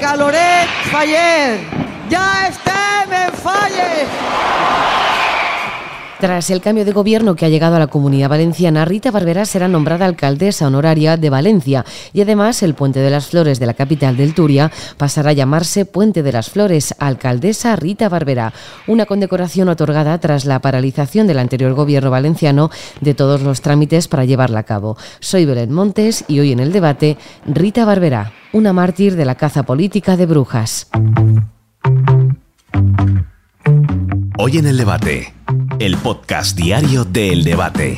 Caloret 0.00 0.68
Faller. 0.90 1.60
Ya 2.08 2.48
estem 2.48 3.12
en 3.12 3.32
Faller. 3.34 4.06
Tras 6.20 6.50
el 6.50 6.60
cambio 6.60 6.84
de 6.84 6.92
gobierno 6.92 7.34
que 7.34 7.46
ha 7.46 7.48
llegado 7.48 7.76
a 7.76 7.78
la 7.78 7.86
comunidad 7.86 8.28
valenciana, 8.28 8.84
Rita 8.84 9.10
Barberá 9.10 9.46
será 9.46 9.68
nombrada 9.68 10.04
alcaldesa 10.04 10.66
honoraria 10.66 11.16
de 11.16 11.30
Valencia 11.30 11.86
y 12.12 12.20
además 12.20 12.62
el 12.62 12.74
Puente 12.74 13.00
de 13.00 13.08
las 13.08 13.28
Flores 13.28 13.58
de 13.58 13.64
la 13.64 13.72
capital 13.72 14.18
del 14.18 14.34
Turia 14.34 14.70
pasará 14.98 15.30
a 15.30 15.32
llamarse 15.32 15.86
Puente 15.86 16.22
de 16.22 16.32
las 16.32 16.50
Flores, 16.50 16.94
alcaldesa 16.98 17.74
Rita 17.74 18.10
Barberá, 18.10 18.52
una 18.86 19.06
condecoración 19.06 19.70
otorgada 19.70 20.18
tras 20.18 20.44
la 20.44 20.60
paralización 20.60 21.26
del 21.26 21.38
anterior 21.38 21.72
gobierno 21.72 22.10
valenciano 22.10 22.70
de 23.00 23.14
todos 23.14 23.40
los 23.40 23.62
trámites 23.62 24.06
para 24.06 24.26
llevarla 24.26 24.60
a 24.60 24.64
cabo. 24.64 24.98
Soy 25.20 25.46
Belén 25.46 25.72
Montes 25.72 26.26
y 26.28 26.40
hoy 26.40 26.52
en 26.52 26.60
el 26.60 26.70
debate, 26.70 27.16
Rita 27.46 27.86
Barberá, 27.86 28.34
una 28.52 28.74
mártir 28.74 29.16
de 29.16 29.24
la 29.24 29.36
caza 29.36 29.62
política 29.62 30.18
de 30.18 30.26
brujas. 30.26 30.86
Hoy 34.42 34.56
en 34.56 34.66
el 34.66 34.76
debate, 34.78 35.34
el 35.80 35.96
podcast 35.96 36.58
diario 36.58 37.06
del 37.06 37.42
debate. 37.42 37.96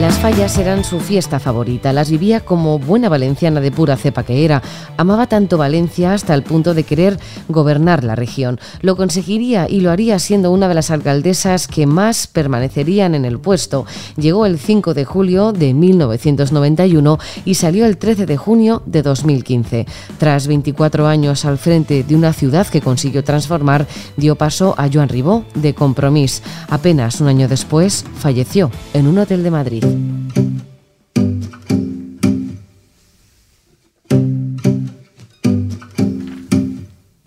Las 0.00 0.18
fallas 0.18 0.58
eran 0.58 0.84
su 0.84 1.00
fiesta 1.00 1.40
favorita, 1.40 1.90
las 1.90 2.10
vivía 2.10 2.40
como 2.40 2.78
buena 2.78 3.08
valenciana 3.08 3.62
de 3.62 3.72
pura 3.72 3.96
cepa 3.96 4.24
que 4.24 4.44
era. 4.44 4.62
Amaba 4.98 5.26
tanto 5.26 5.56
Valencia 5.56 6.12
hasta 6.12 6.34
el 6.34 6.42
punto 6.42 6.74
de 6.74 6.84
querer 6.84 7.18
gobernar 7.48 8.04
la 8.04 8.14
región. 8.14 8.60
Lo 8.82 8.94
conseguiría 8.94 9.66
y 9.70 9.80
lo 9.80 9.90
haría 9.90 10.18
siendo 10.18 10.50
una 10.50 10.68
de 10.68 10.74
las 10.74 10.90
alcaldesas 10.90 11.66
que 11.66 11.86
más 11.86 12.26
permanecerían 12.26 13.14
en 13.14 13.24
el 13.24 13.38
puesto. 13.38 13.86
Llegó 14.18 14.44
el 14.44 14.58
5 14.58 14.92
de 14.92 15.06
julio 15.06 15.52
de 15.52 15.72
1991 15.72 17.18
y 17.46 17.54
salió 17.54 17.86
el 17.86 17.96
13 17.96 18.26
de 18.26 18.36
junio 18.36 18.82
de 18.84 19.02
2015. 19.02 19.86
Tras 20.18 20.46
24 20.46 21.06
años 21.06 21.46
al 21.46 21.56
frente 21.56 22.04
de 22.04 22.14
una 22.14 22.34
ciudad 22.34 22.66
que 22.66 22.82
consiguió 22.82 23.24
transformar, 23.24 23.86
dio 24.18 24.36
paso 24.36 24.74
a 24.76 24.90
Joan 24.92 25.08
Ribó 25.08 25.44
de 25.54 25.74
Compromís. 25.74 26.42
Apenas 26.68 27.22
un 27.22 27.28
año 27.28 27.48
después 27.48 28.04
falleció 28.18 28.70
en 28.92 29.06
un 29.06 29.18
hotel 29.18 29.42
de 29.42 29.50
Madrid. 29.50 29.85
Thank 29.86 30.36
you. 30.38 30.45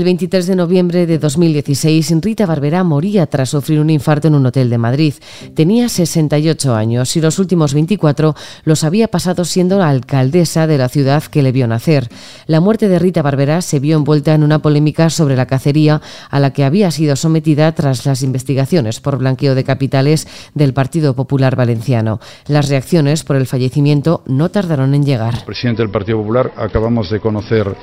23 0.10 0.48
de 0.48 0.56
noviembre 0.56 1.06
de 1.06 1.20
2016, 1.20 2.16
Rita 2.24 2.48
Barberá 2.48 2.84
moría 2.84 3.28
tras 3.28 3.50
sufrir 3.50 3.80
un 3.80 3.92
infarto 3.92 4.28
en 4.28 4.34
un 4.34 4.44
hotel 4.44 4.68
de 4.68 4.80
Madrid. 4.80 5.14
Tenía 5.54 5.88
68 5.88 6.74
años 6.74 7.16
y 7.16 7.22
los 7.22 7.38
últimos 7.38 7.76
24 7.76 8.34
los 8.64 8.84
había 8.84 9.10
pasado 9.10 9.46
siendo 9.46 9.78
la 9.78 9.90
alcaldesa 9.90 10.66
de 10.66 10.80
la 10.80 10.90
ciudad 10.90 11.22
que 11.22 11.44
le 11.44 11.52
vio 11.52 11.68
nacer. 11.68 12.10
La 12.48 12.60
muerte 12.60 12.90
de 12.90 12.98
Rita 12.98 13.22
Barberá 13.22 13.62
se 13.62 13.80
vio 13.80 13.98
envuelta 13.98 14.34
en 14.34 14.42
una 14.42 14.64
polémica 14.64 15.12
sobre 15.12 15.36
la 15.36 15.46
cacería 15.46 16.02
a 16.32 16.40
la 16.40 16.54
que 16.54 16.64
había 16.64 16.90
sido 16.90 17.16
sometida 17.16 17.72
tras 17.74 18.08
las 18.08 18.24
investigaciones 18.24 19.02
por 19.02 19.20
blanqueo 19.20 19.54
de 19.54 19.64
capitales 19.64 20.28
del 20.56 20.74
Partido 20.74 21.14
Popular 21.14 21.56
Valenciano. 21.56 22.20
Las 22.48 22.68
reacciones 22.68 23.24
por 23.24 23.36
el 23.36 23.46
fallecimiento 23.46 24.24
no 24.26 24.50
tardaron 24.50 24.96
en 24.96 25.06
llegar. 25.06 25.46
Presidente 25.46 25.84
del 25.84 25.92
Partido 25.92 26.18
Popular, 26.18 26.52
acabamos 26.58 27.12
de 27.12 27.20
conocer 27.20 27.76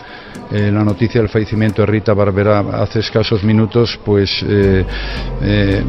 eh, 0.50 0.72
la 0.72 0.82
noticia 0.82 1.20
del 1.20 1.30
fallecimiento 1.30 1.82
de 1.82 1.86
Rita 1.86 2.15
Barbera 2.16 2.60
hace 2.82 3.00
escasos 3.00 3.44
minutos, 3.44 3.98
pues 4.04 4.44
eh, 4.48 4.84
eh, 5.42 5.84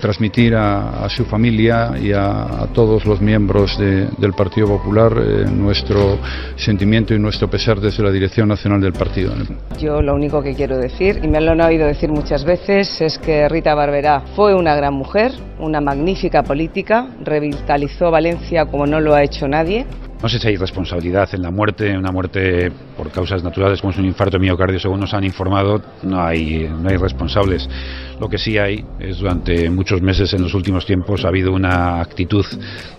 transmitir 0.00 0.54
a, 0.56 1.08
su 1.08 1.24
familia 1.24 1.92
y 2.00 2.12
a, 2.12 2.66
todos 2.74 3.04
los 3.04 3.20
miembros 3.20 3.78
del 3.78 4.32
Partido 4.36 4.66
Popular 4.66 5.12
eh, 5.16 5.44
nuestro 5.48 6.18
sentimiento 6.56 7.14
y 7.14 7.18
nuestro 7.18 7.48
pesar 7.48 7.80
desde 7.80 8.02
la 8.02 8.10
Dirección 8.10 8.48
Nacional 8.48 8.80
del 8.80 8.92
Partido. 8.92 9.32
Yo 9.78 10.02
lo 10.02 10.14
único 10.14 10.42
que 10.42 10.54
quiero 10.54 10.78
decir, 10.78 11.20
y 11.22 11.28
me 11.28 11.40
lo 11.40 11.52
han 11.52 11.60
oído 11.60 11.86
decir 11.86 12.10
muchas 12.10 12.44
veces, 12.44 13.00
es 13.00 13.18
que 13.18 13.48
Rita 13.48 13.74
Barberá 13.74 14.22
fue 14.34 14.54
una 14.54 14.74
gran 14.74 14.94
mujer, 14.94 15.32
una 15.58 15.80
magnífica 15.80 16.42
política, 16.42 17.08
revitalizó 17.22 18.10
Valencia 18.10 18.66
como 18.66 18.86
no 18.86 19.00
lo 19.00 19.14
ha 19.14 19.22
hecho 19.22 19.46
nadie 19.46 19.86
no 20.26 20.30
sé 20.30 20.40
si 20.40 20.48
hay 20.48 20.56
responsabilidad 20.56 21.28
en 21.34 21.42
la 21.42 21.52
muerte, 21.52 21.96
una 21.96 22.10
muerte 22.10 22.72
por 22.96 23.12
causas 23.12 23.44
naturales 23.44 23.80
como 23.80 23.92
es 23.92 23.98
un 23.98 24.06
infarto 24.06 24.40
miocardio, 24.40 24.80
según 24.80 24.98
nos 24.98 25.14
han 25.14 25.22
informado, 25.22 25.80
no 26.02 26.20
hay, 26.20 26.68
no 26.68 26.88
hay 26.88 26.96
responsables. 26.96 27.68
Lo 28.18 28.28
que 28.28 28.36
sí 28.36 28.58
hay 28.58 28.84
es 28.98 29.18
durante 29.18 29.70
muchos 29.70 30.02
meses 30.02 30.34
en 30.34 30.42
los 30.42 30.52
últimos 30.52 30.84
tiempos 30.84 31.24
ha 31.24 31.28
habido 31.28 31.52
una 31.52 32.00
actitud 32.00 32.44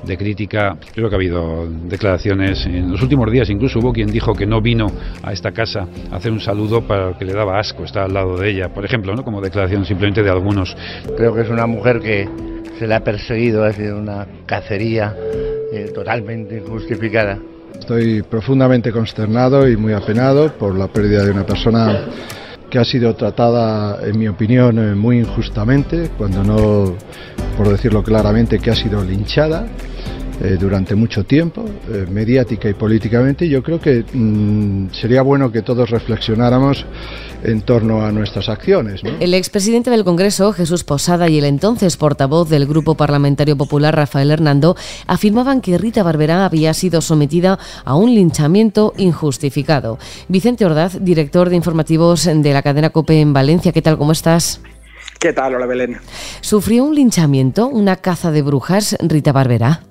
de 0.06 0.18
crítica, 0.18 0.78
creo 0.94 1.10
que 1.10 1.16
ha 1.16 1.18
habido 1.18 1.68
declaraciones, 1.70 2.66
en 2.66 2.94
los 2.94 3.02
últimos 3.02 3.30
días 3.30 3.50
incluso 3.50 3.80
hubo 3.80 3.92
quien 3.92 4.10
dijo 4.10 4.34
que 4.34 4.46
no 4.46 4.62
vino 4.62 4.88
a 5.22 5.34
esta 5.34 5.52
casa 5.52 5.86
a 6.10 6.16
hacer 6.16 6.32
un 6.32 6.40
saludo 6.40 6.88
para 6.88 7.18
que 7.18 7.26
le 7.26 7.34
daba 7.34 7.60
asco 7.60 7.84
estar 7.84 8.04
al 8.04 8.14
lado 8.14 8.38
de 8.38 8.52
ella, 8.52 8.70
por 8.70 8.86
ejemplo, 8.86 9.14
¿no? 9.14 9.26
como 9.26 9.42
declaración 9.42 9.84
simplemente 9.84 10.24
de 10.24 10.30
algunos. 10.30 10.78
Creo 11.18 11.36
que 11.36 11.42
es 11.42 11.50
una 11.50 11.68
mujer 11.68 12.00
que 12.00 12.30
se 12.80 12.88
le 12.88 12.96
ha 12.96 13.04
perseguido, 13.04 13.66
ha 13.66 13.74
sido 13.74 13.98
una 13.98 14.26
cacería 14.46 15.14
eh, 15.72 15.92
totalmente 15.94 16.58
injustificada. 16.58 17.40
Estoy 17.80 18.24
profundamente 18.24 18.92
consternado 18.92 19.68
y 19.70 19.78
muy 19.78 19.94
apenado 19.94 20.52
por 20.54 20.76
la 20.76 20.88
pérdida 20.88 21.24
de 21.24 21.32
una 21.32 21.46
persona 21.46 22.06
que 22.70 22.80
ha 22.80 22.86
sido 22.86 23.16
tratada, 23.16 24.06
en 24.06 24.18
mi 24.20 24.28
opinión, 24.28 24.78
eh, 24.80 24.96
muy 24.96 25.20
injustamente, 25.20 26.10
cuando 26.18 26.44
no, 26.44 26.96
por 27.56 27.70
decirlo 27.70 28.04
claramente, 28.04 28.60
que 28.60 28.72
ha 28.72 28.76
sido 28.76 29.04
linchada 29.04 29.68
eh, 30.40 30.56
durante 30.60 30.94
mucho 30.94 31.24
tiempo, 31.24 31.66
eh, 31.92 32.06
mediática 32.12 32.70
y 32.70 32.74
políticamente. 32.74 33.50
Yo 33.50 33.64
creo 33.64 33.80
que 33.80 34.06
mm, 34.14 34.90
sería 34.92 35.24
bueno 35.24 35.52
que 35.52 35.64
todos 35.64 35.90
reflexionáramos 35.90 36.86
en 37.44 37.62
torno 37.62 38.06
a 38.06 38.12
nuestras 38.12 38.48
acciones. 38.48 39.02
El 39.20 39.34
expresidente 39.34 39.90
del 39.90 40.04
Congreso, 40.04 40.54
Jesús 40.54 40.84
Posada, 40.84 41.28
y 41.28 41.40
el 41.40 41.46
entonces 41.46 41.98
portavoz 41.98 42.50
del 42.50 42.68
Grupo 42.68 42.96
Parlamentario 42.96 43.58
Popular, 43.58 43.96
Rafael 43.96 44.30
Hernando, 44.30 44.76
afirmaban 45.08 45.62
que 45.62 45.78
Rita 45.78 46.04
Barberá 46.04 46.46
había 46.46 46.74
sido 46.76 47.02
sometida 47.02 47.58
a 47.84 47.96
un 47.96 48.14
linchamiento 48.14 48.94
injustificado. 48.98 49.98
Vicente 50.28 50.66
Ordaz, 50.66 51.04
director 51.04 51.50
de 51.50 51.56
informativos 51.56 52.26
de 52.26 52.54
la 52.54 52.62
cadena 52.62 52.92
COPE 52.92 53.22
en 53.22 53.34
Valencia, 53.34 53.72
¿qué 53.72 53.82
tal? 53.82 53.98
¿Cómo 53.98 54.12
estás? 54.12 54.62
¿Qué 55.20 55.34
tal? 55.34 55.56
Hola, 55.56 55.66
Belén. 55.66 55.98
¿Sufrió 56.42 56.84
un 56.84 56.94
linchamiento, 56.94 57.68
una 57.68 57.96
caza 57.96 58.32
de 58.32 58.44
brujas, 58.44 58.96
Rita 59.02 59.32
Barberá? 59.32 59.87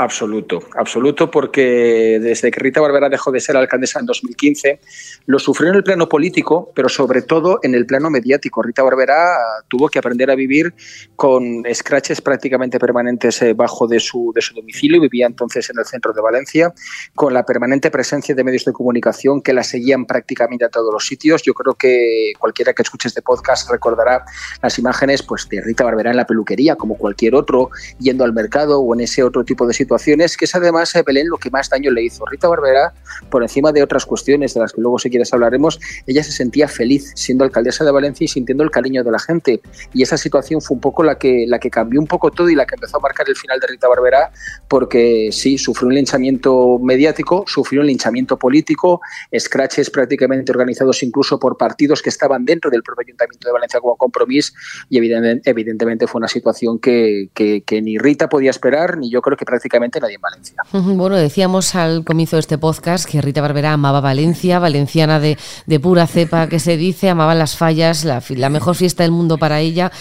Absoluto, 0.00 0.60
absoluto, 0.76 1.28
porque 1.28 2.20
desde 2.22 2.52
que 2.52 2.60
Rita 2.60 2.80
Barbera 2.80 3.08
dejó 3.08 3.32
de 3.32 3.40
ser 3.40 3.56
alcaldesa 3.56 3.98
en 3.98 4.06
2015, 4.06 4.78
lo 5.26 5.40
sufrió 5.40 5.70
en 5.70 5.74
el 5.74 5.82
plano 5.82 6.08
político, 6.08 6.70
pero 6.72 6.88
sobre 6.88 7.22
todo 7.22 7.58
en 7.64 7.74
el 7.74 7.84
plano 7.84 8.08
mediático. 8.08 8.62
Rita 8.62 8.84
Barbera 8.84 9.26
tuvo 9.66 9.88
que 9.88 9.98
aprender 9.98 10.30
a 10.30 10.36
vivir 10.36 10.72
con 11.16 11.64
scratches 11.74 12.20
prácticamente 12.20 12.78
permanentes 12.78 13.42
eh, 13.42 13.54
bajo 13.54 13.88
de 13.88 13.98
su, 13.98 14.30
de 14.32 14.40
su 14.40 14.54
domicilio, 14.54 15.00
vivía 15.00 15.26
entonces 15.26 15.68
en 15.68 15.80
el 15.80 15.84
centro 15.84 16.12
de 16.12 16.20
Valencia, 16.20 16.72
con 17.16 17.34
la 17.34 17.44
permanente 17.44 17.90
presencia 17.90 18.36
de 18.36 18.44
medios 18.44 18.64
de 18.66 18.72
comunicación 18.72 19.42
que 19.42 19.52
la 19.52 19.64
seguían 19.64 20.06
prácticamente 20.06 20.64
a 20.64 20.68
todos 20.68 20.92
los 20.92 21.08
sitios. 21.08 21.42
Yo 21.42 21.54
creo 21.54 21.74
que 21.74 22.34
cualquiera 22.38 22.72
que 22.72 22.82
escuche 22.82 23.08
este 23.08 23.22
podcast 23.22 23.68
recordará 23.68 24.24
las 24.62 24.78
imágenes 24.78 25.24
pues, 25.24 25.48
de 25.48 25.60
Rita 25.60 25.82
Barbera 25.82 26.12
en 26.12 26.16
la 26.18 26.24
peluquería, 26.24 26.76
como 26.76 26.96
cualquier 26.96 27.34
otro, 27.34 27.70
yendo 27.98 28.22
al 28.22 28.32
mercado 28.32 28.78
o 28.78 28.94
en 28.94 29.00
ese 29.00 29.24
otro 29.24 29.44
tipo 29.44 29.66
de 29.66 29.74
situaciones 29.74 29.87
situaciones, 29.88 30.36
que 30.36 30.44
es 30.44 30.54
además 30.54 30.94
eh, 30.94 31.02
Belén 31.02 31.28
lo 31.28 31.38
que 31.38 31.50
más 31.50 31.70
daño 31.70 31.90
le 31.90 32.02
hizo. 32.02 32.24
Rita 32.26 32.46
Barbera, 32.46 32.92
por 33.30 33.42
encima 33.42 33.72
de 33.72 33.82
otras 33.82 34.04
cuestiones 34.04 34.52
de 34.52 34.60
las 34.60 34.74
que 34.74 34.82
luego 34.82 34.98
si 34.98 35.08
quieres 35.08 35.32
hablaremos, 35.32 35.80
ella 36.06 36.22
se 36.22 36.32
sentía 36.32 36.68
feliz 36.68 37.12
siendo 37.14 37.44
alcaldesa 37.44 37.84
de 37.86 37.90
Valencia 37.90 38.26
y 38.26 38.28
sintiendo 38.28 38.62
el 38.64 38.70
cariño 38.70 39.02
de 39.02 39.10
la 39.10 39.18
gente. 39.18 39.62
Y 39.94 40.02
esa 40.02 40.18
situación 40.18 40.60
fue 40.60 40.74
un 40.74 40.80
poco 40.82 41.02
la 41.02 41.16
que, 41.16 41.46
la 41.48 41.58
que 41.58 41.70
cambió 41.70 42.00
un 42.00 42.06
poco 42.06 42.30
todo 42.30 42.50
y 42.50 42.54
la 42.54 42.66
que 42.66 42.74
empezó 42.74 42.98
a 42.98 43.00
marcar 43.00 43.26
el 43.28 43.36
final 43.36 43.58
de 43.60 43.66
Rita 43.66 43.88
Barbera, 43.88 44.30
porque 44.68 45.30
sí, 45.32 45.56
sufrió 45.56 45.88
un 45.88 45.94
linchamiento 45.94 46.78
mediático, 46.82 47.44
sufrió 47.46 47.80
un 47.80 47.86
linchamiento 47.86 48.36
político, 48.36 49.00
scratches 49.36 49.88
prácticamente 49.88 50.52
organizados 50.52 51.02
incluso 51.02 51.38
por 51.38 51.56
partidos 51.56 52.02
que 52.02 52.10
estaban 52.10 52.44
dentro 52.44 52.70
del 52.70 52.82
propio 52.82 53.04
Ayuntamiento 53.06 53.48
de 53.48 53.52
Valencia 53.52 53.80
como 53.80 53.96
compromiso 53.96 54.52
y 54.90 54.98
evidentemente, 54.98 56.06
fue 56.06 56.18
una 56.18 56.28
situación 56.28 56.78
que, 56.78 57.30
que, 57.34 57.62
que 57.62 57.80
ni 57.80 57.96
Rita 57.96 58.28
podía 58.28 58.50
esperar, 58.50 58.98
ni 58.98 59.10
yo 59.10 59.22
creo 59.22 59.36
que 59.36 59.44
prácticamente 59.44 59.77
nadie 59.80 60.14
en 60.16 60.20
Valencia. 60.20 60.56
Bueno, 60.72 61.16
decíamos 61.16 61.74
al 61.74 62.04
comienzo 62.04 62.36
de 62.36 62.40
este 62.40 62.58
podcast 62.58 63.08
que 63.08 63.22
Rita 63.22 63.40
Barbera 63.40 63.72
amaba 63.72 64.00
Valencia, 64.00 64.58
valenciana 64.58 65.20
de, 65.20 65.36
pura 65.80 66.06
cepa 66.06 66.48
que 66.48 66.58
se 66.58 66.76
dice, 66.76 67.08
amaba 67.08 67.34
las 67.34 67.56
fallas, 67.56 68.04
la, 68.04 68.22
la, 68.30 68.48
mejor 68.48 68.74
fiesta 68.74 69.02
del 69.04 69.12
mundo 69.12 69.38
para 69.38 69.60
ella. 69.60 69.92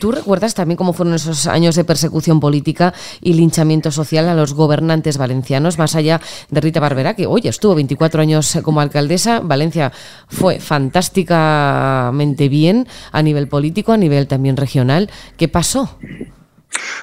¿Tú 0.00 0.12
recuerdas 0.12 0.54
también 0.54 0.76
cómo 0.76 0.92
fueron 0.92 1.14
esos 1.14 1.46
años 1.46 1.76
de 1.76 1.84
persecución 1.84 2.40
política 2.40 2.92
y 3.20 3.34
linchamiento 3.34 3.90
social 3.90 4.28
a 4.28 4.34
los 4.34 4.54
gobernantes 4.54 5.16
valencianos, 5.16 5.78
más 5.78 5.94
allá 5.94 6.20
de 6.50 6.60
Rita 6.60 6.80
Barbera, 6.80 7.14
que 7.14 7.26
hoy 7.26 7.42
estuvo 7.44 7.74
24 7.74 8.22
años 8.22 8.58
como 8.62 8.80
alcaldesa? 8.80 9.40
Valencia 9.40 9.92
fue 10.28 10.58
fantásticamente 10.60 12.48
bien 12.48 12.88
a 13.12 13.22
nivel 13.22 13.48
político, 13.48 13.92
a 13.92 13.96
nivel 13.96 14.26
también 14.26 14.56
regional. 14.56 15.10
¿Qué 15.36 15.48
pasó? 15.48 15.96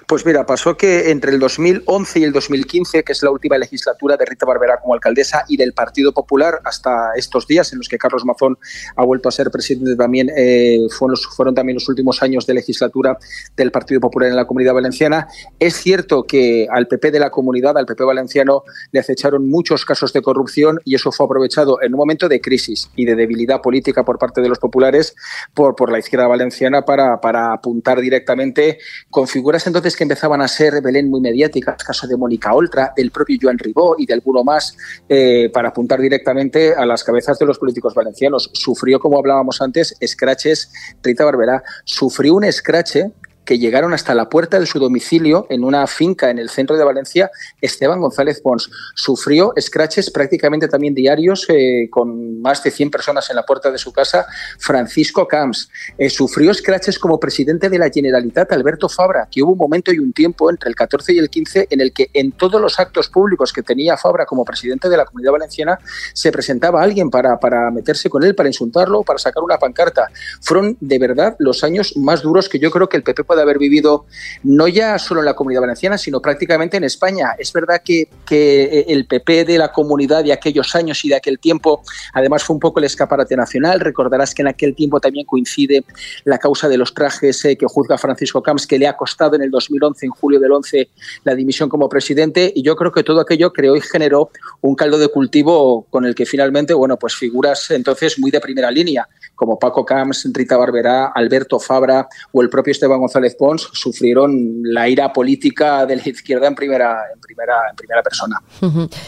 Pues 0.08 0.26
mira, 0.26 0.46
pasó 0.46 0.78
que 0.78 1.12
entre 1.12 1.32
el 1.32 1.40
2011 1.40 2.20
y 2.20 2.24
el 2.24 2.32
2015, 2.32 3.04
que 3.04 3.12
es 3.12 3.24
la 3.24 3.32
última 3.32 3.58
legislatura 3.58 4.16
de 4.16 4.26
Rita 4.26 4.46
Barberá 4.46 4.80
como 4.80 4.94
alcaldesa 4.94 5.44
y 5.48 5.58
del 5.58 5.74
Partido 5.74 6.14
Popular, 6.14 6.62
hasta 6.64 7.12
estos 7.16 7.48
días 7.48 7.72
en 7.74 7.80
los 7.80 7.90
que 7.90 7.98
Carlos 7.98 8.24
Mazón 8.24 8.58
ha 8.96 9.04
vuelto 9.04 9.28
a 9.28 9.32
ser 9.32 9.52
presidente 9.52 9.96
también, 9.96 10.30
eh, 10.36 10.88
fueron, 10.90 11.54
también 11.54 11.76
los 11.76 11.90
últimos 11.90 12.24
años 12.24 12.46
de 12.46 12.54
legislatura 12.54 13.18
del 13.56 13.72
Partido 13.72 14.00
Popular 14.00 14.30
en 14.30 14.36
la 14.36 14.46
Comunidad 14.46 14.74
Valenciana. 14.74 15.28
Es 15.60 15.76
cierto 15.76 16.24
que 16.24 16.68
al 16.72 16.88
PP 16.88 17.12
de 17.12 17.20
la 17.20 17.30
comunidad, 17.30 17.78
al 17.78 17.86
PP 17.86 18.04
valenciano, 18.04 18.64
le 18.92 19.00
acecharon 19.00 19.50
muchos 19.50 19.84
casos 19.84 20.14
de 20.14 20.22
corrupción 20.22 20.80
y 20.86 20.96
eso 20.96 21.12
fue 21.12 21.26
aprovechado 21.26 21.82
en 21.82 21.94
un 21.94 21.98
momento 21.98 22.30
de 22.30 22.40
crisis 22.40 22.90
y 22.96 23.06
de 23.06 23.16
debilidad 23.16 23.62
política 23.62 24.06
por 24.06 24.18
parte 24.18 24.42
de 24.42 24.50
los 24.50 24.60
populares 24.60 25.16
por, 25.54 25.76
por 25.76 25.92
la 25.92 26.00
izquierda 26.00 26.28
valenciana 26.28 26.84
para, 26.84 27.20
para 27.20 27.54
apuntar 27.54 28.00
directamente 28.00 28.80
con 29.10 29.28
figuras 29.28 29.57
entonces 29.66 29.96
que 29.96 30.04
empezaban 30.04 30.42
a 30.42 30.48
ser 30.48 30.82
Belén 30.82 31.10
muy 31.10 31.22
mediáticas, 31.22 31.84
caso 31.84 32.06
de 32.06 32.16
Mónica 32.16 32.54
Oltra, 32.54 32.94
del 32.96 33.12
propio 33.12 33.38
Joan 33.42 33.58
Ribó 33.58 33.96
y 33.98 34.06
de 34.06 34.14
alguno 34.14 34.44
más, 34.44 34.78
eh, 35.10 35.50
para 35.52 35.70
apuntar 35.70 36.00
directamente 36.00 36.76
a 36.76 36.86
las 36.86 37.04
cabezas 37.04 37.40
de 37.40 37.46
los 37.46 37.58
políticos 37.58 37.96
valencianos. 37.96 38.52
Sufrió, 38.54 39.00
como 39.00 39.18
hablábamos 39.18 39.62
antes, 39.62 39.96
escraches, 40.00 40.72
Rita 41.02 41.26
Barberá, 41.26 41.64
sufrió 41.86 42.36
un 42.36 42.44
escrache 42.44 43.12
que 43.48 43.58
llegaron 43.58 43.94
hasta 43.94 44.14
la 44.14 44.28
puerta 44.28 44.60
de 44.60 44.66
su 44.66 44.78
domicilio 44.78 45.48
en 45.50 45.64
una 45.64 45.88
finca 45.88 46.30
en 46.30 46.38
el 46.38 46.50
centro 46.50 46.76
de 46.76 46.84
Valencia, 46.84 47.32
Esteban 47.62 48.02
González 48.02 48.42
Pons. 48.42 48.70
Sufrió 48.94 49.54
scratches 49.60 50.12
prácticamente 50.12 50.68
también 50.68 50.94
diarios 50.94 51.46
eh, 51.48 51.88
con 51.90 52.42
más 52.42 52.62
de 52.62 52.72
100 52.72 52.92
personas 52.92 53.30
en 53.30 53.38
la 53.38 53.46
puerta 53.46 53.72
de 53.72 53.78
su 53.78 53.94
casa, 53.94 54.26
Francisco 54.60 55.26
Camps. 55.28 55.70
Eh, 55.98 56.10
sufrió 56.10 56.54
scratches 56.54 57.00
como 57.00 57.20
presidente 57.20 57.70
de 57.70 57.80
la 57.80 57.90
Generalitat, 57.90 58.52
Alberto 58.52 58.90
Fabra, 58.90 59.30
que 59.32 59.42
hubo 59.42 59.54
un 59.54 59.58
momento 59.58 59.94
y 59.94 60.00
un 60.00 60.12
tiempo 60.12 60.50
entre 60.50 60.70
el 60.70 60.76
14 60.76 61.14
y 61.14 61.18
el 61.18 61.30
15 61.30 61.68
en 61.70 61.80
el 61.80 61.94
que 61.94 62.10
en 62.14 62.34
todos 62.34 62.60
los 62.60 62.78
actos 62.82 63.08
públicos 63.08 63.54
que 63.54 63.64
tenía 63.64 63.96
Fabra 63.96 64.26
como 64.26 64.44
presidente 64.44 64.90
de 64.90 64.98
la 64.98 65.06
Comunidad 65.06 65.32
Valenciana 65.32 65.80
se 66.14 66.34
presentaba 66.34 66.84
alguien 66.84 67.10
para, 67.10 67.40
para 67.40 67.72
meterse 67.72 68.10
con 68.10 68.26
él, 68.26 68.36
para 68.36 68.50
insultarlo, 68.50 69.04
para 69.04 69.20
sacar 69.20 69.42
una 69.42 69.58
pancarta. 69.58 70.10
Fueron 70.42 70.76
de 70.82 71.00
verdad 71.00 71.38
los 71.40 71.64
años 71.64 71.96
más 71.96 72.22
duros 72.22 72.50
que 72.50 72.60
yo 72.60 72.72
creo 72.72 72.90
que 72.90 72.98
el 72.98 73.04
PP 73.04 73.24
puede 73.24 73.37
de 73.38 73.44
haber 73.44 73.58
vivido 73.58 74.06
no 74.44 74.68
ya 74.68 75.00
solo 75.00 75.22
en 75.22 75.26
la 75.26 75.36
comunidad 75.36 75.62
valenciana, 75.62 75.98
sino 75.98 76.22
prácticamente 76.22 76.78
en 76.78 76.84
España. 76.84 77.36
Es 77.38 77.54
verdad 77.54 77.82
que, 77.84 78.10
que 78.26 78.86
el 78.88 79.06
PP 79.06 79.46
de 79.46 79.58
la 79.58 79.72
comunidad 79.72 80.24
de 80.24 80.34
aquellos 80.34 80.76
años 80.76 81.04
y 81.06 81.10
de 81.10 81.16
aquel 81.16 81.40
tiempo, 81.40 81.82
además 82.14 82.44
fue 82.44 82.56
un 82.56 82.60
poco 82.60 82.80
el 82.80 82.86
escaparate 82.86 83.36
nacional. 83.36 83.80
Recordarás 83.80 84.34
que 84.34 84.42
en 84.42 84.50
aquel 84.50 84.76
tiempo 84.76 85.00
también 85.00 85.26
coincide 85.26 85.84
la 86.24 86.38
causa 86.38 86.68
de 86.68 86.78
los 86.78 86.94
trajes 86.94 87.44
eh, 87.46 87.58
que 87.58 87.66
juzga 87.66 87.98
Francisco 87.98 88.42
Camps, 88.42 88.68
que 88.68 88.80
le 88.80 88.88
ha 88.88 88.98
costado 88.98 89.36
en 89.36 89.42
el 89.42 89.52
2011, 89.52 90.06
en 90.06 90.12
julio 90.12 90.40
del 90.40 90.52
11, 90.52 90.90
la 91.24 91.36
dimisión 91.36 91.70
como 91.70 91.88
presidente. 91.90 92.52
Y 92.56 92.64
yo 92.64 92.76
creo 92.76 92.92
que 92.92 93.04
todo 93.04 93.22
aquello 93.22 93.54
creó 93.54 93.76
y 93.76 93.82
generó 93.82 94.30
un 94.62 94.76
caldo 94.76 94.98
de 94.98 95.08
cultivo 95.08 95.86
con 95.90 96.06
el 96.06 96.16
que 96.16 96.26
finalmente, 96.26 96.74
bueno, 96.74 96.98
pues 96.98 97.16
figuras 97.16 97.72
entonces 97.72 98.20
muy 98.20 98.32
de 98.32 98.40
primera 98.40 98.72
línea, 98.72 99.08
como 99.38 99.58
Paco 99.58 99.86
Camps, 99.86 100.28
Rita 100.34 100.58
Barberá, 100.58 101.12
Alberto 101.14 101.60
Fabra 101.60 102.10
o 102.32 102.42
el 102.42 102.50
propio 102.50 102.72
Esteban 102.72 103.00
González 103.00 103.36
Pons 103.36 103.70
sufrieron 103.72 104.60
la 104.64 104.90
ira 104.90 105.14
política 105.14 105.86
de 105.86 105.96
la 105.96 106.10
izquierda 106.10 106.48
en 106.48 106.56
primera, 106.56 107.04
en 107.14 107.22
primera, 107.22 107.54
en 107.70 107.76
primera 107.76 108.02
persona. 108.02 108.42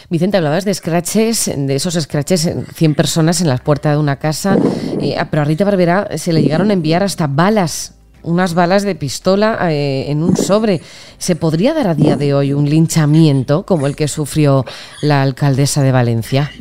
Vicente, 0.09 0.37
hablabas 0.37 0.65
de 0.65 0.73
scratches, 0.73 1.51
de 1.55 1.75
esos 1.75 1.95
scratches, 1.95 2.49
100 2.75 2.95
personas 2.95 3.41
en 3.41 3.49
la 3.49 3.57
puerta 3.57 3.91
de 3.91 3.97
una 3.97 4.17
casa, 4.17 4.57
eh, 5.01 5.17
pero 5.29 5.41
a 5.41 5.45
Rita 5.45 5.65
Barberá 5.65 6.17
se 6.17 6.31
le 6.31 6.43
llegaron 6.43 6.69
a 6.69 6.73
enviar 6.73 7.03
hasta 7.03 7.27
balas 7.27 7.95
unas 8.21 8.53
balas 8.53 8.83
de 8.83 8.95
pistola 8.95 9.57
eh, 9.71 10.11
en 10.11 10.23
un 10.23 10.35
sobre. 10.35 10.81
¿Se 11.17 11.35
podría 11.35 11.73
dar 11.73 11.87
a 11.87 11.95
día 11.95 12.17
de 12.17 12.33
hoy 12.33 12.53
un 12.53 12.69
linchamiento 12.69 13.65
como 13.65 13.87
el 13.87 13.95
que 13.95 14.07
sufrió 14.07 14.65
la 15.01 15.21
alcaldesa 15.21 15.81
de 15.81 15.91
Valencia? 15.91 16.51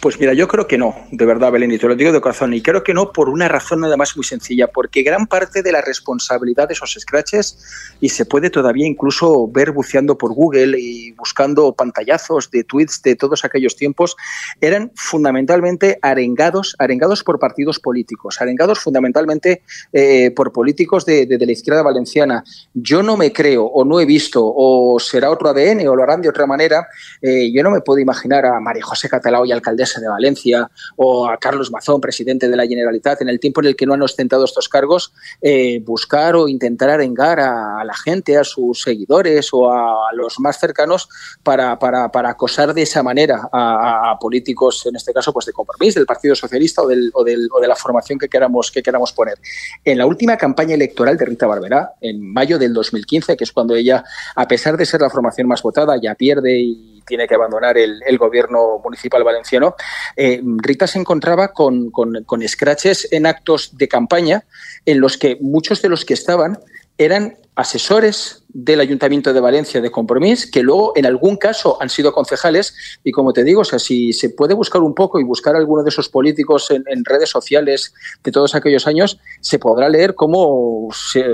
Pues 0.00 0.18
mira, 0.18 0.32
yo 0.32 0.48
creo 0.48 0.66
que 0.66 0.78
no, 0.78 0.94
de 1.10 1.26
verdad, 1.26 1.52
Belén, 1.52 1.72
y 1.72 1.78
te 1.78 1.86
lo 1.86 1.94
digo 1.94 2.10
de 2.10 2.22
corazón, 2.22 2.54
y 2.54 2.62
creo 2.62 2.82
que 2.82 2.94
no 2.94 3.12
por 3.12 3.28
una 3.28 3.48
razón 3.48 3.80
nada 3.80 3.98
más 3.98 4.16
muy 4.16 4.24
sencilla, 4.24 4.66
porque 4.68 5.02
gran 5.02 5.26
parte 5.26 5.62
de 5.62 5.72
la 5.72 5.82
responsabilidad 5.82 6.68
de 6.68 6.72
esos 6.72 6.96
scratches, 6.98 7.58
y 8.00 8.08
se 8.08 8.24
puede 8.24 8.48
todavía 8.48 8.86
incluso 8.86 9.46
ver 9.48 9.72
buceando 9.72 10.16
por 10.16 10.32
Google 10.32 10.80
y 10.80 11.12
buscando 11.12 11.74
pantallazos 11.74 12.50
de 12.50 12.64
tweets 12.64 13.02
de 13.02 13.14
todos 13.14 13.44
aquellos 13.44 13.76
tiempos, 13.76 14.16
eran 14.62 14.90
fundamentalmente 14.94 15.98
arengados, 16.00 16.76
arengados 16.78 17.22
por 17.22 17.38
partidos 17.38 17.78
políticos, 17.78 18.40
arengados 18.40 18.80
fundamentalmente 18.80 19.60
eh, 19.92 20.30
por 20.30 20.50
políticos 20.50 21.04
de, 21.04 21.26
la 21.28 21.52
izquierda 21.52 21.82
valenciana. 21.82 22.42
Yo 22.72 23.02
no 23.02 23.18
me 23.18 23.34
creo, 23.34 23.66
o 23.66 23.84
no 23.84 24.00
he 24.00 24.06
visto, 24.06 24.40
o 24.42 24.98
será 24.98 25.30
otro 25.30 25.50
ADN, 25.50 25.86
o 25.88 25.94
lo 25.94 26.02
harán 26.04 26.22
de 26.22 26.30
otra 26.30 26.46
manera, 26.46 26.86
eh, 27.20 27.52
yo 27.52 27.62
no 27.62 27.70
me 27.70 27.82
puedo 27.82 27.98
imaginar 27.98 28.46
a 28.46 28.58
María 28.60 28.82
José 28.82 29.06
Catalao 29.06 29.44
y 29.44 29.52
alcaldesa 29.52 29.89
de 29.98 30.08
Valencia 30.08 30.70
o 30.96 31.28
a 31.28 31.38
Carlos 31.38 31.70
Mazón, 31.70 32.00
presidente 32.00 32.48
de 32.48 32.56
la 32.56 32.66
Generalitat, 32.66 33.22
en 33.22 33.28
el 33.28 33.40
tiempo 33.40 33.60
en 33.60 33.68
el 33.68 33.76
que 33.76 33.86
no 33.86 33.94
han 33.94 34.02
ostentado 34.02 34.44
estos 34.44 34.68
cargos, 34.68 35.12
eh, 35.40 35.80
buscar 35.80 36.36
o 36.36 36.46
intentar 36.46 36.90
arengar 36.90 37.40
a, 37.40 37.82
la 37.84 37.94
gente, 37.94 38.36
a 38.36 38.44
sus 38.44 38.82
seguidores 38.82 39.48
o 39.52 39.72
a, 39.72 40.12
los 40.12 40.38
más 40.38 40.58
cercanos 40.58 41.08
para, 41.42 41.78
para, 41.78 42.10
para, 42.10 42.30
acosar 42.30 42.74
de 42.74 42.82
esa 42.82 43.02
manera 43.02 43.48
a, 43.52 44.16
políticos, 44.20 44.84
en 44.86 44.96
este 44.96 45.12
caso, 45.12 45.32
pues 45.32 45.46
de 45.46 45.52
compromiso, 45.52 45.98
del 45.98 46.06
Partido 46.06 46.34
Socialista 46.34 46.82
o 46.82 47.24
de 47.24 47.68
la 47.68 47.76
formación 47.76 48.18
que 48.18 48.28
queramos, 48.28 48.70
que 48.70 48.82
queramos 48.82 49.12
poner. 49.12 49.38
En 49.84 49.98
la 49.98 50.06
última 50.06 50.36
campaña 50.36 50.74
electoral 50.74 51.16
de 51.16 51.24
Rita 51.24 51.46
Barberá, 51.46 51.94
en 52.00 52.20
mayo 52.20 52.58
del 52.58 52.74
2015, 52.74 53.36
que 53.36 53.44
es 53.44 53.52
cuando 53.52 53.74
ella, 53.74 54.04
a 54.36 54.46
pesar 54.46 54.76
de 54.76 54.84
ser 54.84 55.00
la 55.00 55.10
formación 55.10 55.48
más 55.48 55.62
votada, 55.62 55.96
ya 56.00 56.14
pierde 56.14 56.58
y 56.58 57.02
tiene 57.06 57.26
que 57.26 57.34
abandonar 57.34 57.76
el, 57.76 58.18
gobierno 58.18 58.78
municipal 58.84 59.24
valenciano, 59.24 59.74
eh, 60.16 60.40
Rita 60.58 60.86
se 60.86 60.98
encontraba 60.98 61.52
con, 61.52 61.90
con, 61.90 62.48
scratches 62.48 63.08
en 63.12 63.26
actos 63.26 63.76
de 63.76 63.88
campaña 63.88 64.44
en 64.86 65.00
los 65.00 65.16
que 65.16 65.38
muchos 65.40 65.82
de 65.82 65.88
los 65.88 66.04
que 66.04 66.14
estaban 66.14 66.58
eran 66.98 67.36
asesores 67.56 68.44
del 68.48 68.80
Ayuntamiento 68.80 69.32
de 69.32 69.40
Valencia 69.40 69.80
de 69.80 69.90
Compromís, 69.90 70.50
que 70.50 70.62
luego 70.62 70.92
en 70.96 71.06
algún 71.06 71.36
caso 71.36 71.76
han 71.80 71.88
sido 71.88 72.12
concejales. 72.12 72.74
Y 73.04 73.12
como 73.12 73.32
te 73.32 73.44
digo, 73.44 73.62
o 73.62 73.64
sea, 73.64 73.78
si 73.78 74.12
se 74.12 74.30
puede 74.30 74.54
buscar 74.54 74.82
un 74.82 74.94
poco 74.94 75.20
y 75.20 75.24
buscar 75.24 75.56
alguno 75.56 75.82
de 75.82 75.90
esos 75.90 76.08
políticos 76.08 76.70
en, 76.70 77.04
redes 77.04 77.30
sociales 77.30 77.94
de 78.22 78.32
todos 78.32 78.54
aquellos 78.54 78.86
años, 78.86 79.18
se 79.40 79.58
podrá 79.58 79.88
leer 79.88 80.14
cómo 80.14 80.88
se, 80.92 81.24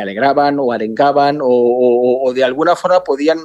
alegraban 0.00 0.58
o 0.58 0.72
arengaban 0.72 1.38
o 1.42 2.32
de 2.34 2.44
alguna 2.44 2.76
forma 2.76 3.02
podían 3.04 3.38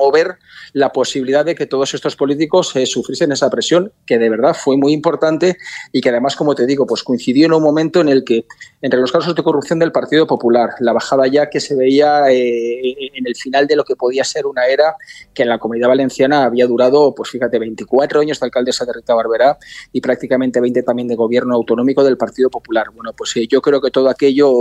mover 0.00 0.38
la 0.72 0.92
posibilidad 0.92 1.44
de 1.44 1.54
que 1.54 1.66
todos 1.66 1.94
estos 1.94 2.16
políticos 2.16 2.74
eh, 2.76 2.86
sufriesen 2.86 3.32
esa 3.32 3.50
presión, 3.50 3.92
que 4.06 4.18
de 4.18 4.30
verdad 4.30 4.54
fue 4.54 4.76
muy 4.76 4.92
importante 4.92 5.56
y 5.92 6.00
que 6.00 6.10
además, 6.10 6.36
como 6.36 6.54
te 6.54 6.66
digo, 6.66 6.86
pues 6.86 7.02
coincidió 7.02 7.46
en 7.46 7.52
un 7.52 7.62
momento 7.62 8.00
en 8.00 8.08
el 8.08 8.24
que, 8.24 8.46
entre 8.80 9.00
los 9.00 9.12
casos 9.12 9.34
de 9.34 9.42
corrupción 9.42 9.78
del 9.78 9.92
Partido 9.92 10.26
Popular, 10.26 10.70
la 10.80 10.92
bajada 10.92 11.26
ya 11.26 11.50
que 11.50 11.60
se 11.60 11.74
veía 11.74 12.30
eh, 12.30 12.94
en 13.14 13.26
el 13.26 13.36
final 13.36 13.66
de 13.66 13.76
lo 13.76 13.84
que 13.84 13.96
podía 13.96 14.24
ser 14.24 14.46
una 14.46 14.66
era 14.66 14.96
que 15.34 15.42
en 15.42 15.48
la 15.48 15.58
comunidad 15.58 15.88
valenciana 15.88 16.44
había 16.44 16.66
durado, 16.66 17.14
pues 17.14 17.30
fíjate, 17.30 17.58
24 17.58 18.20
años 18.20 18.40
de 18.40 18.46
alcaldesa 18.46 18.84
de 18.84 18.92
Rita 18.92 19.14
Barberá 19.14 19.58
y 19.92 20.00
prácticamente 20.00 20.60
20 20.60 20.82
también 20.82 21.08
de 21.08 21.16
gobierno 21.16 21.54
autonómico 21.54 22.04
del 22.04 22.16
Partido 22.16 22.50
Popular. 22.50 22.86
Bueno, 22.94 23.12
pues 23.16 23.36
eh, 23.36 23.46
yo 23.46 23.60
creo 23.60 23.80
que 23.80 23.90
todo 23.90 24.08
aquello 24.08 24.52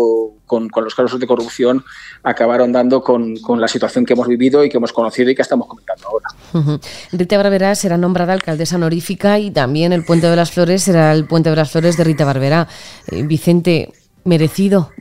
con, 0.45 0.69
los 0.75 0.95
casos 0.95 1.19
de 1.19 1.27
corrupción 1.27 1.83
acabaron 2.23 2.71
dando 2.71 3.03
con, 3.03 3.35
con 3.37 3.59
la 3.61 3.67
situación 3.67 4.05
que 4.05 4.13
hemos 4.13 4.27
vivido 4.27 4.63
y 4.63 4.69
que 4.69 4.77
hemos 4.77 4.93
conocido 4.93 5.29
y 5.29 5.35
que 5.35 5.41
estamos 5.41 5.67
comentando 5.67 5.98
ahora. 6.05 6.79
Rita 7.11 7.37
Barberá 7.37 7.75
será 7.75 7.97
nombrada 7.97 8.33
alcaldesa 8.33 8.75
honorífica 8.75 9.39
y 9.39 9.51
también 9.51 9.93
el 9.93 10.03
Puente 10.03 10.27
de 10.27 10.35
las 10.35 10.51
Flores 10.51 10.83
será 10.83 11.13
el 11.13 11.25
Puente 11.25 11.49
de 11.49 11.55
las 11.55 11.71
Flores 11.71 11.97
de 11.97 12.03
Rita 12.03 12.25
Barberá. 12.25 12.67
Eh, 13.11 13.23
Vicente, 13.23 13.91
merecido. 14.23 14.91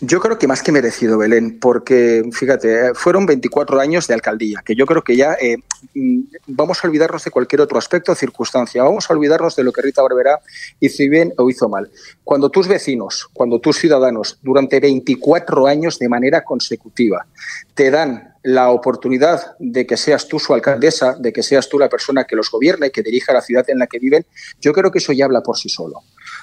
Yo 0.00 0.20
creo 0.20 0.38
que 0.38 0.46
más 0.46 0.62
que 0.62 0.70
merecido, 0.70 1.18
Belén, 1.18 1.58
porque 1.58 2.22
fíjate, 2.32 2.94
fueron 2.94 3.26
24 3.26 3.80
años 3.80 4.06
de 4.06 4.14
alcaldía, 4.14 4.62
que 4.64 4.76
yo 4.76 4.86
creo 4.86 5.02
que 5.02 5.16
ya 5.16 5.34
eh, 5.40 5.56
mm, 5.92 6.20
vamos 6.46 6.78
a 6.78 6.86
olvidarnos 6.86 7.24
de 7.24 7.32
cualquier 7.32 7.62
otro 7.62 7.78
aspecto 7.78 8.12
o 8.12 8.14
circunstancia, 8.14 8.84
vamos 8.84 9.10
a 9.10 9.14
olvidarnos 9.14 9.56
de 9.56 9.64
lo 9.64 9.72
que 9.72 9.82
Rita 9.82 10.02
Barberá 10.02 10.38
hizo 10.78 11.02
bien 11.10 11.32
o 11.36 11.50
hizo 11.50 11.68
mal. 11.68 11.90
Cuando 12.22 12.48
tus 12.48 12.68
vecinos, 12.68 13.28
cuando 13.32 13.58
tus 13.58 13.76
ciudadanos, 13.76 14.38
durante 14.40 14.78
24 14.78 15.66
años 15.66 15.98
de 15.98 16.08
manera 16.08 16.44
consecutiva, 16.44 17.26
te 17.74 17.90
dan 17.90 18.34
la 18.48 18.70
oportunidad 18.70 19.56
de 19.58 19.86
que 19.86 19.98
seas 19.98 20.26
tú 20.26 20.38
su 20.38 20.54
alcaldesa, 20.54 21.14
de 21.18 21.34
que 21.34 21.42
seas 21.42 21.68
tú 21.68 21.78
la 21.78 21.90
persona 21.90 22.24
que 22.24 22.34
los 22.34 22.50
gobierne, 22.50 22.90
que 22.90 23.02
dirija 23.02 23.34
la 23.34 23.42
ciudad 23.42 23.68
en 23.68 23.78
la 23.78 23.86
que 23.86 23.98
viven, 23.98 24.24
yo 24.58 24.72
creo 24.72 24.90
que 24.90 25.00
eso 25.00 25.12
ya 25.12 25.26
habla 25.26 25.42
por 25.42 25.58
sí 25.58 25.68
solo. 25.68 26.00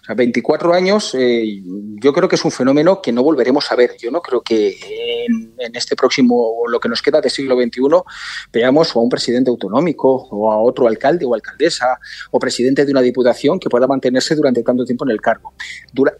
O 0.09 0.15
24 0.15 0.73
años, 0.73 1.15
eh, 1.17 1.61
yo 2.01 2.13
creo 2.13 2.29
que 2.29 2.35
es 2.35 2.45
un 2.45 2.51
fenómeno 2.51 3.01
que 3.01 3.11
no 3.11 3.23
volveremos 3.23 3.71
a 3.71 3.75
ver. 3.75 3.95
Yo 3.99 4.11
no 4.11 4.21
creo 4.21 4.41
que 4.41 4.77
en, 5.27 5.75
este 5.75 5.95
próximo, 5.95 6.63
lo 6.67 6.79
que 6.79 6.89
nos 6.89 7.01
queda 7.01 7.21
de 7.21 7.29
siglo 7.29 7.55
XXI, 7.55 7.81
veamos 8.51 8.95
a 8.95 8.99
un 8.99 9.09
presidente 9.09 9.49
autonómico 9.49 10.27
o 10.29 10.51
a 10.51 10.57
otro 10.61 10.87
alcalde 10.87 11.25
o 11.25 11.33
alcaldesa 11.33 11.97
o 12.31 12.39
presidente 12.39 12.85
de 12.85 12.91
una 12.91 13.01
diputación 13.01 13.59
que 13.59 13.69
pueda 13.69 13.87
mantenerse 13.87 14.35
durante 14.35 14.63
tanto 14.63 14.85
tiempo 14.85 15.05
en 15.05 15.11
el 15.11 15.21
cargo. 15.21 15.53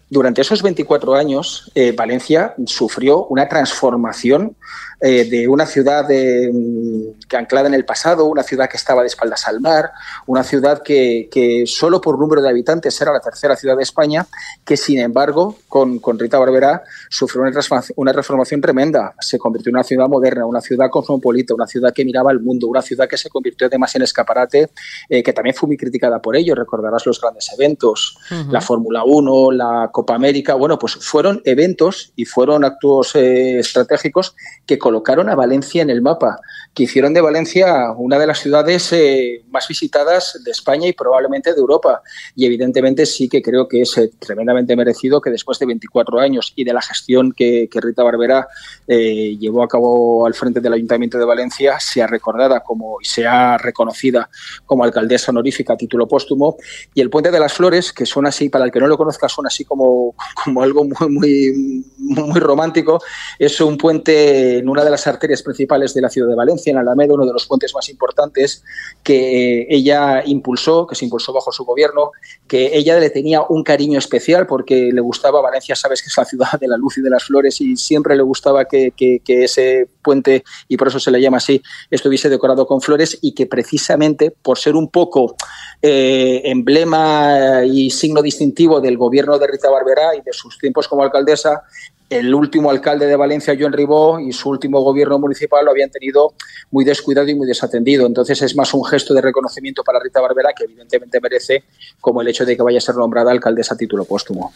durante 0.08 0.40
esos 0.40 0.62
24 0.62 1.14
años, 1.14 1.70
eh, 1.74 1.92
Valencia 1.92 2.54
sufrió 2.66 3.26
una 3.26 3.48
transformación 3.48 4.56
eh, 5.00 5.24
de 5.28 5.46
una 5.46 5.66
ciudad 5.66 6.06
que 6.08 7.36
anclada 7.36 7.68
en 7.68 7.74
el 7.74 7.84
pasado, 7.84 8.24
una 8.24 8.42
ciudad 8.42 8.68
que 8.68 8.76
estaba 8.76 9.02
de 9.02 9.08
espaldas 9.08 9.46
al 9.46 9.60
mar, 9.60 9.92
una 10.26 10.42
ciudad 10.42 10.82
que, 10.82 11.28
que 11.30 11.64
solo 11.66 12.00
por 12.00 12.18
número 12.18 12.42
de 12.42 12.48
habitantes 12.48 13.00
era 13.00 13.12
la 13.12 13.20
tercera 13.20 13.56
ciudad 13.56 13.65
de 13.74 13.82
España, 13.82 14.26
que 14.64 14.76
sin 14.76 15.00
embargo 15.00 15.56
con, 15.68 15.98
con 15.98 16.18
Rita 16.18 16.38
Barberá 16.38 16.82
sufrió 17.08 17.42
una 17.42 17.52
transformación, 17.52 17.94
una 17.96 18.12
transformación 18.12 18.60
tremenda. 18.60 19.14
Se 19.20 19.38
convirtió 19.38 19.70
en 19.70 19.76
una 19.76 19.84
ciudad 19.84 20.08
moderna, 20.08 20.46
una 20.46 20.60
ciudad 20.60 20.90
cosmopolita, 20.90 21.54
una 21.54 21.66
ciudad 21.66 21.92
que 21.92 22.04
miraba 22.04 22.30
al 22.30 22.40
mundo, 22.40 22.66
una 22.68 22.82
ciudad 22.82 23.08
que 23.08 23.16
se 23.16 23.30
convirtió 23.30 23.66
además 23.66 23.94
en 23.96 24.02
escaparate, 24.02 24.70
eh, 25.08 25.22
que 25.22 25.32
también 25.32 25.54
fue 25.54 25.66
muy 25.66 25.76
criticada 25.76 26.20
por 26.20 26.36
ello. 26.36 26.54
Recordarás 26.54 27.06
los 27.06 27.20
grandes 27.20 27.50
eventos, 27.52 28.18
la 28.50 28.60
Fórmula 28.60 29.04
1, 29.04 29.52
la 29.52 29.90
Copa 29.92 30.14
América. 30.14 30.54
Bueno, 30.54 30.78
pues 30.78 30.96
fueron 30.96 31.40
eventos 31.44 32.12
y 32.16 32.24
fueron 32.24 32.64
actos 32.64 33.14
eh, 33.14 33.58
estratégicos 33.58 34.34
que 34.66 34.78
colocaron 34.78 35.28
a 35.28 35.34
Valencia 35.34 35.82
en 35.82 35.90
el 35.90 36.02
mapa, 36.02 36.38
que 36.74 36.84
hicieron 36.84 37.14
de 37.14 37.20
Valencia 37.20 37.92
una 37.96 38.18
de 38.18 38.26
las 38.26 38.40
ciudades 38.40 38.92
eh, 38.92 39.44
más 39.50 39.68
visitadas 39.68 40.40
de 40.44 40.50
España 40.50 40.88
y 40.88 40.92
probablemente 40.92 41.54
de 41.54 41.60
Europa. 41.60 42.02
Y 42.34 42.46
evidentemente 42.46 43.06
sí 43.06 43.28
que 43.28 43.42
creo 43.42 43.55
que 43.66 43.82
es 43.82 43.94
tremendamente 44.18 44.76
merecido 44.76 45.20
que 45.20 45.30
después 45.30 45.58
de 45.58 45.66
24 45.66 46.20
años 46.20 46.52
y 46.56 46.64
de 46.64 46.72
la 46.72 46.82
gestión 46.82 47.32
que, 47.32 47.68
Rita 47.76 48.02
Barberá 48.02 48.48
eh, 48.88 49.36
llevó 49.38 49.62
a 49.62 49.68
cabo 49.68 50.26
al 50.26 50.34
frente 50.34 50.60
del 50.60 50.72
Ayuntamiento 50.72 51.18
de 51.18 51.24
Valencia 51.24 51.78
sea 51.78 52.06
recordada 52.06 52.60
como 52.60 52.98
y 53.00 53.04
sea 53.04 53.58
reconocida 53.58 54.28
como 54.64 54.84
alcaldesa 54.84 55.30
honorífica 55.30 55.74
a 55.74 55.76
título 55.76 56.08
póstumo. 56.08 56.56
Y 56.94 57.00
el 57.00 57.10
Puente 57.10 57.30
de 57.30 57.40
las 57.40 57.52
Flores, 57.52 57.92
que 57.92 58.06
suena 58.06 58.30
así, 58.30 58.48
para 58.48 58.64
el 58.64 58.70
que 58.70 58.80
no 58.80 58.86
lo 58.86 58.96
conozca, 58.96 59.28
suena 59.28 59.48
así 59.48 59.64
como, 59.64 60.14
como 60.44 60.62
algo 60.62 60.84
muy, 60.84 61.10
muy, 61.10 61.84
muy 61.98 62.40
romántico, 62.40 63.00
es 63.38 63.60
un 63.60 63.76
puente 63.76 64.58
en 64.58 64.68
una 64.68 64.84
de 64.84 64.90
las 64.90 65.06
arterias 65.06 65.42
principales 65.42 65.94
de 65.94 66.00
la 66.00 66.10
ciudad 66.10 66.28
de 66.28 66.34
Valencia, 66.34 66.70
en 66.70 66.78
Alameda, 66.78 67.14
uno 67.14 67.26
de 67.26 67.32
los 67.32 67.46
puentes 67.46 67.74
más 67.74 67.88
importantes 67.88 68.62
que 69.02 69.66
ella 69.68 70.22
impulsó, 70.24 70.86
que 70.86 70.94
se 70.94 71.04
impulsó 71.04 71.32
bajo 71.32 71.52
su 71.52 71.64
gobierno, 71.64 72.10
que 72.46 72.76
ella 72.76 72.98
le 72.98 73.10
tenía 73.10 73.42
un 73.48 73.62
cariño 73.62 73.98
especial 73.98 74.46
porque 74.46 74.90
le 74.92 75.00
gustaba, 75.00 75.40
Valencia 75.40 75.74
sabes 75.76 76.02
que 76.02 76.08
es 76.08 76.16
la 76.16 76.24
ciudad 76.24 76.60
de 76.60 76.68
la 76.68 76.76
luz 76.76 76.98
y 76.98 77.02
de 77.02 77.10
las 77.10 77.24
flores 77.24 77.60
y 77.60 77.76
siempre 77.76 78.16
le 78.16 78.22
gustaba 78.22 78.64
que, 78.64 78.92
ese 79.26 79.88
puente, 80.02 80.44
y 80.68 80.76
por 80.76 80.88
eso 80.88 81.00
se 81.00 81.10
le 81.10 81.20
llama 81.20 81.38
así, 81.38 81.62
estuviese 81.90 82.28
decorado 82.28 82.66
con 82.66 82.80
flores 82.80 83.18
y 83.22 83.34
que 83.34 83.46
precisamente 83.46 84.30
por 84.30 84.58
ser 84.58 84.76
un 84.76 84.88
poco 84.88 85.36
eh, 85.82 86.42
emblema 86.44 87.64
y 87.64 87.90
signo 87.90 88.22
distintivo 88.22 88.80
del 88.80 88.96
gobierno 88.96 89.38
de 89.38 89.46
Rita 89.46 89.70
Barberá 89.70 90.14
y 90.14 90.22
de 90.22 90.32
sus 90.32 90.58
tiempos 90.58 90.88
como 90.88 91.02
alcaldesa, 91.02 91.62
el 92.08 92.34
último 92.34 92.70
alcalde 92.70 93.06
de 93.06 93.16
Valencia, 93.16 93.56
Joan 93.58 93.72
Ribó, 93.72 94.20
y 94.20 94.32
su 94.32 94.48
último 94.48 94.80
gobierno 94.80 95.18
municipal 95.18 95.64
lo 95.64 95.72
habían 95.72 95.90
tenido 95.90 96.34
muy 96.70 96.84
descuidado 96.84 97.28
y 97.28 97.34
muy 97.34 97.46
desatendido. 97.46 98.06
Entonces 98.06 98.40
es 98.42 98.54
más 98.56 98.72
un 98.74 98.84
gesto 98.84 99.14
de 99.14 99.20
reconocimiento 99.20 99.82
para 99.82 99.98
Rita 100.00 100.20
Barbera 100.20 100.50
que 100.56 100.64
evidentemente 100.64 101.20
merece 101.20 101.64
como 102.00 102.22
el 102.22 102.28
hecho 102.28 102.44
de 102.44 102.56
que 102.56 102.62
vaya 102.62 102.78
a 102.78 102.80
ser 102.80 102.94
nombrada 102.96 103.32
alcaldesa 103.32 103.74
a 103.74 103.76
título 103.76 104.04
póstumo. 104.04 104.52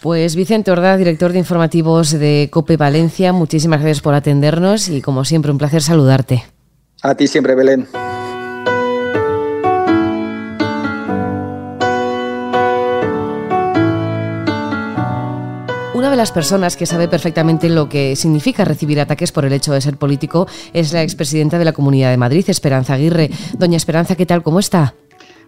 Pues 0.00 0.34
Vicente 0.36 0.70
Orda, 0.70 0.96
director 0.96 1.32
de 1.32 1.38
informativos 1.38 2.10
de 2.10 2.48
COPE 2.50 2.76
Valencia, 2.76 3.32
muchísimas 3.32 3.80
gracias 3.80 4.02
por 4.02 4.14
atendernos 4.14 4.88
y 4.88 5.00
como 5.00 5.24
siempre 5.24 5.52
un 5.52 5.58
placer 5.58 5.82
saludarte. 5.82 6.44
A 7.02 7.14
ti 7.14 7.26
siempre, 7.26 7.54
Belén. 7.54 7.86
De 16.14 16.18
las 16.18 16.30
personas 16.30 16.76
que 16.76 16.86
sabe 16.86 17.08
perfectamente 17.08 17.68
lo 17.68 17.88
que 17.88 18.14
significa 18.14 18.64
recibir 18.64 19.00
ataques 19.00 19.32
por 19.32 19.44
el 19.44 19.52
hecho 19.52 19.72
de 19.72 19.80
ser 19.80 19.96
político 19.96 20.46
es 20.72 20.92
la 20.92 21.02
expresidenta 21.02 21.58
de 21.58 21.64
la 21.64 21.72
Comunidad 21.72 22.12
de 22.12 22.16
Madrid, 22.16 22.44
Esperanza 22.46 22.94
Aguirre. 22.94 23.30
Doña 23.58 23.76
Esperanza, 23.76 24.14
¿qué 24.14 24.24
tal? 24.24 24.44
¿Cómo 24.44 24.60
está? 24.60 24.94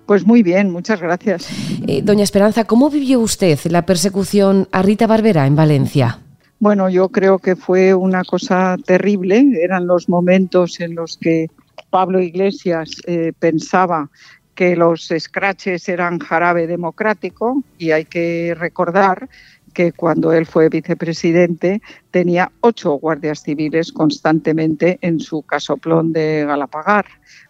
Pues 0.07 0.27
muy 0.27 0.43
bien, 0.43 0.73
muchas 0.73 1.01
gracias. 1.01 1.49
Eh, 1.87 2.03
doña 2.03 2.25
Esperanza, 2.25 2.65
¿cómo 2.65 2.91
vivió 2.91 3.21
usted 3.21 3.61
la 3.67 3.87
persecución 3.87 4.67
a 4.73 4.83
Rita 4.83 5.07
Barbera 5.07 5.47
en 5.47 5.55
Valencia? 5.55 6.19
Bueno, 6.59 6.89
yo 6.89 7.11
creo 7.11 7.39
que 7.39 7.55
fue 7.55 7.95
una 7.95 8.25
cosa 8.25 8.75
terrible. 8.85 9.45
Eran 9.63 9.87
los 9.87 10.09
momentos 10.09 10.81
en 10.81 10.97
los 10.97 11.17
que 11.17 11.49
Pablo 11.91 12.21
Iglesias 12.21 12.91
eh, 13.07 13.33
pensaba 13.39 14.11
que 14.57 14.75
los 14.75 15.13
scratches 15.17 15.89
eran 15.89 16.19
jarabe 16.19 16.67
democrático 16.67 17.63
y 17.79 17.93
hay 17.93 18.07
que 18.07 18.57
recordar 18.59 19.29
que 19.77 19.93
cuando 19.93 20.33
él 20.33 20.47
fue 20.47 20.71
vicepresidente 20.71 21.83
tenía 22.11 22.51
ocho 22.63 22.95
guardias 22.95 23.43
civiles 23.43 23.93
constantemente 23.93 24.99
en 25.03 25.21
su 25.21 25.43
casoplón 25.43 26.15
de 26.15 26.47
Galapagar. 26.47 27.05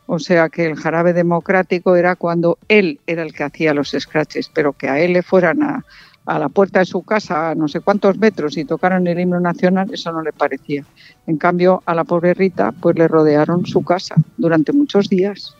O 0.07 0.19
sea 0.19 0.49
que 0.49 0.67
el 0.67 0.75
jarabe 0.75 1.13
democrático 1.13 1.95
era 1.95 2.17
cuando 2.17 2.59
él 2.67 2.99
era 3.07 3.23
el 3.23 3.33
que 3.33 3.45
hacía 3.45 3.75
los 3.75 3.95
scratches, 3.97 4.51
pero 4.53 4.73
que 4.73 4.89
a 4.89 4.99
él 4.99 5.13
le 5.13 5.23
fueran 5.23 5.63
a, 5.63 5.85
la 6.27 6.49
puerta 6.49 6.81
de 6.81 6.87
su 6.87 7.05
casa 7.05 7.51
a 7.51 7.55
no 7.55 7.69
sé 7.69 7.79
cuántos 7.79 8.19
metros 8.19 8.57
y 8.57 8.65
tocaron 8.65 9.07
el 9.07 9.21
himno 9.21 9.39
nacional, 9.39 9.89
eso 9.95 10.11
no 10.11 10.21
le 10.21 10.33
parecía. 10.33 10.85
En 11.29 11.37
cambio, 11.37 11.85
a 11.87 11.95
la 11.95 12.03
pobre 12.03 12.35
Rita, 12.35 12.73
pues 12.73 12.99
le 12.99 13.07
rodearon 13.07 13.67
su 13.67 13.85
casa 13.85 14.17
durante 14.37 14.73
muchos 14.73 15.09
días. 15.09 15.55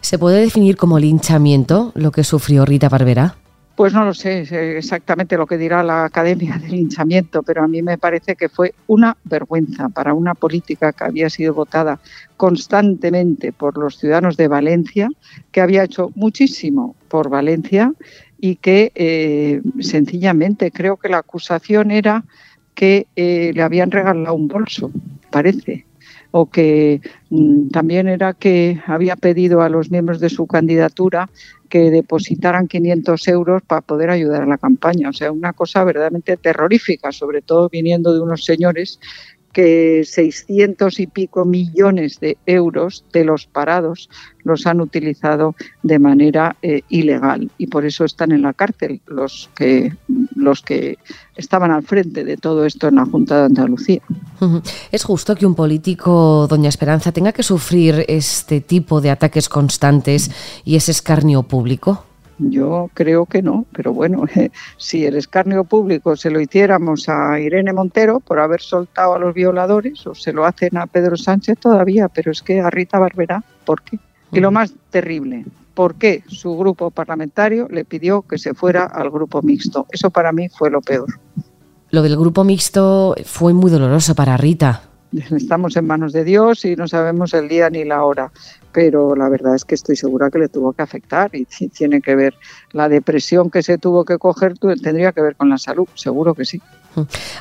¿Se 0.00 0.18
puede 0.18 0.40
definir 0.40 0.78
como 0.78 0.98
linchamiento 0.98 1.92
lo 1.94 2.10
que 2.10 2.24
sufrió 2.24 2.64
Rita 2.64 2.88
Barbera? 2.88 3.36
Pues 3.78 3.92
no 3.92 4.04
lo 4.04 4.12
sé 4.12 4.40
exactamente 4.76 5.36
lo 5.36 5.46
que 5.46 5.56
dirá 5.56 5.84
la 5.84 6.04
Academia 6.04 6.58
del 6.58 6.72
Linchamiento, 6.72 7.44
pero 7.44 7.62
a 7.62 7.68
mí 7.68 7.80
me 7.80 7.96
parece 7.96 8.34
que 8.34 8.48
fue 8.48 8.74
una 8.88 9.16
vergüenza 9.22 9.88
para 9.88 10.14
una 10.14 10.34
política 10.34 10.92
que 10.92 11.04
había 11.04 11.30
sido 11.30 11.54
votada 11.54 12.00
constantemente 12.36 13.52
por 13.52 13.78
los 13.78 13.96
ciudadanos 13.96 14.36
de 14.36 14.48
Valencia, 14.48 15.08
que 15.52 15.60
había 15.60 15.84
hecho 15.84 16.10
muchísimo 16.16 16.96
por 17.06 17.30
Valencia 17.30 17.92
y 18.40 18.56
que 18.56 18.90
eh, 18.96 19.62
sencillamente 19.78 20.72
creo 20.72 20.96
que 20.96 21.08
la 21.08 21.18
acusación 21.18 21.92
era 21.92 22.24
que 22.74 23.06
eh, 23.14 23.52
le 23.54 23.62
habían 23.62 23.92
regalado 23.92 24.34
un 24.34 24.48
bolso, 24.48 24.90
parece 25.30 25.86
o 26.30 26.50
que 26.50 27.00
mm, 27.30 27.68
también 27.68 28.08
era 28.08 28.34
que 28.34 28.80
había 28.86 29.16
pedido 29.16 29.62
a 29.62 29.68
los 29.68 29.90
miembros 29.90 30.20
de 30.20 30.28
su 30.28 30.46
candidatura 30.46 31.30
que 31.68 31.90
depositaran 31.90 32.68
500 32.68 33.28
euros 33.28 33.62
para 33.62 33.82
poder 33.82 34.10
ayudar 34.10 34.42
a 34.42 34.46
la 34.46 34.58
campaña. 34.58 35.10
O 35.10 35.12
sea, 35.12 35.32
una 35.32 35.52
cosa 35.52 35.84
verdaderamente 35.84 36.36
terrorífica, 36.36 37.12
sobre 37.12 37.42
todo 37.42 37.68
viniendo 37.68 38.12
de 38.12 38.20
unos 38.20 38.44
señores 38.44 38.98
que 39.52 40.02
600 40.04 41.00
y 41.00 41.06
pico 41.06 41.44
millones 41.44 42.20
de 42.20 42.36
euros 42.46 43.04
de 43.12 43.24
los 43.24 43.46
parados 43.46 44.08
los 44.44 44.66
han 44.66 44.80
utilizado 44.80 45.56
de 45.82 45.98
manera 45.98 46.56
eh, 46.62 46.82
ilegal 46.88 47.50
y 47.58 47.66
por 47.66 47.84
eso 47.84 48.04
están 48.04 48.32
en 48.32 48.42
la 48.42 48.52
cárcel 48.52 49.00
los 49.06 49.50
que 49.56 49.92
los 50.36 50.62
que 50.62 50.98
estaban 51.34 51.70
al 51.70 51.82
frente 51.82 52.24
de 52.24 52.36
todo 52.36 52.66
esto 52.66 52.88
en 52.88 52.96
la 52.96 53.06
Junta 53.06 53.38
de 53.38 53.46
Andalucía. 53.46 54.02
¿Es 54.92 55.04
justo 55.04 55.34
que 55.34 55.46
un 55.46 55.54
político, 55.54 56.46
doña 56.48 56.68
Esperanza, 56.68 57.12
tenga 57.12 57.32
que 57.32 57.42
sufrir 57.42 58.04
este 58.08 58.60
tipo 58.60 59.00
de 59.00 59.10
ataques 59.10 59.48
constantes 59.48 60.30
y 60.64 60.76
ese 60.76 60.92
escarnio 60.92 61.42
público? 61.42 62.04
Yo 62.38 62.88
creo 62.94 63.26
que 63.26 63.42
no, 63.42 63.66
pero 63.72 63.92
bueno, 63.92 64.24
si 64.76 65.04
el 65.04 65.16
escarnio 65.16 65.64
público 65.64 66.16
se 66.16 66.30
lo 66.30 66.40
hiciéramos 66.40 67.08
a 67.08 67.40
Irene 67.40 67.72
Montero 67.72 68.20
por 68.20 68.38
haber 68.38 68.60
soltado 68.60 69.14
a 69.14 69.18
los 69.18 69.34
violadores, 69.34 70.06
o 70.06 70.14
se 70.14 70.32
lo 70.32 70.44
hacen 70.44 70.76
a 70.76 70.86
Pedro 70.86 71.16
Sánchez 71.16 71.58
todavía, 71.58 72.08
pero 72.08 72.30
es 72.30 72.42
que 72.42 72.60
a 72.60 72.70
Rita 72.70 72.98
Barberá, 72.98 73.42
¿por 73.64 73.82
qué? 73.82 73.98
Y 74.30 74.40
lo 74.40 74.50
más 74.50 74.72
terrible, 74.90 75.46
¿por 75.74 75.96
qué 75.96 76.22
su 76.28 76.56
grupo 76.56 76.90
parlamentario 76.90 77.66
le 77.70 77.84
pidió 77.84 78.22
que 78.22 78.38
se 78.38 78.54
fuera 78.54 78.84
al 78.84 79.10
grupo 79.10 79.42
mixto? 79.42 79.86
Eso 79.90 80.10
para 80.10 80.32
mí 80.32 80.48
fue 80.48 80.70
lo 80.70 80.80
peor. 80.80 81.08
Lo 81.90 82.02
del 82.02 82.16
grupo 82.16 82.44
mixto 82.44 83.14
fue 83.24 83.52
muy 83.52 83.70
doloroso 83.70 84.14
para 84.14 84.36
Rita. 84.36 84.82
Estamos 85.12 85.74
en 85.76 85.86
manos 85.86 86.12
de 86.12 86.22
Dios 86.22 86.64
y 86.66 86.76
no 86.76 86.86
sabemos 86.86 87.32
el 87.32 87.48
día 87.48 87.70
ni 87.70 87.84
la 87.84 88.04
hora 88.04 88.30
pero 88.72 89.16
la 89.16 89.28
verdad 89.28 89.56
es 89.56 89.64
que 89.64 89.74
estoy 89.74 89.96
segura 89.96 90.30
que 90.30 90.38
le 90.38 90.48
tuvo 90.48 90.72
que 90.72 90.82
afectar 90.82 91.30
y 91.34 91.46
tiene 91.46 92.00
que 92.00 92.14
ver 92.14 92.34
la 92.70 92.88
depresión 92.88 93.50
que 93.50 93.60
se 93.62 93.76
tuvo 93.76 94.04
que 94.04 94.18
coger 94.18 94.56
tendría 94.58 95.10
que 95.10 95.20
ver 95.20 95.34
con 95.34 95.48
la 95.48 95.58
salud, 95.58 95.88
seguro 95.94 96.32
que 96.32 96.44
sí. 96.44 96.62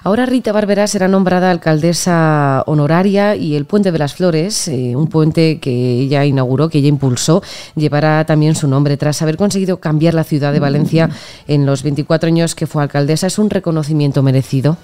Ahora 0.03 0.25
Rita 0.25 0.51
Barberá 0.51 0.87
será 0.87 1.07
nombrada 1.07 1.51
alcaldesa 1.51 2.63
honoraria 2.65 3.35
y 3.35 3.55
el 3.55 3.65
Puente 3.65 3.91
de 3.91 3.99
las 3.99 4.13
Flores, 4.13 4.67
eh, 4.67 4.95
un 4.95 5.07
puente 5.07 5.59
que 5.59 5.71
ella 5.71 6.25
inauguró, 6.25 6.69
que 6.69 6.79
ella 6.79 6.87
impulsó, 6.87 7.41
llevará 7.75 8.25
también 8.25 8.55
su 8.55 8.67
nombre. 8.67 8.97
Tras 8.97 9.21
haber 9.21 9.37
conseguido 9.37 9.77
cambiar 9.77 10.13
la 10.13 10.23
ciudad 10.23 10.53
de 10.53 10.59
Valencia 10.59 11.09
en 11.47 11.65
los 11.65 11.83
24 11.83 12.27
años 12.27 12.55
que 12.55 12.67
fue 12.67 12.83
alcaldesa, 12.83 13.27
¿es 13.27 13.39
un 13.39 13.49
reconocimiento 13.49 14.23
merecido? 14.23 14.77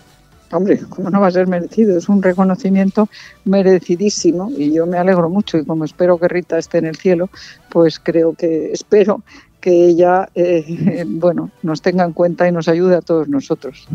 Hombre, 0.54 0.80
¿cómo 0.90 1.10
no 1.10 1.20
va 1.20 1.28
a 1.28 1.32
ser 1.32 1.48
merecido? 1.48 1.98
Es 1.98 2.08
un 2.10 2.22
reconocimiento 2.22 3.10
merecidísimo 3.44 4.52
y 4.56 4.72
yo 4.72 4.86
me 4.86 5.00
alegro 5.00 5.28
mucho 5.28 5.58
y 5.58 5.66
como 5.66 5.84
espero 5.84 6.20
que 6.20 6.28
Rita 6.28 6.60
esté 6.60 6.78
en 6.78 6.86
el 6.86 6.96
cielo, 6.96 7.30
pues 7.70 8.00
creo 8.00 8.34
que 8.34 8.72
espero 8.72 9.24
que 9.64 9.86
ella, 9.86 10.28
eh, 10.36 11.06
bueno, 11.08 11.50
nos 11.62 11.82
tenga 11.82 12.04
en 12.04 12.12
cuenta 12.12 12.48
y 12.48 12.52
nos 12.52 12.68
ayude 12.68 12.98
a 12.98 13.02
todos 13.02 13.30
nosotros. 13.30 13.88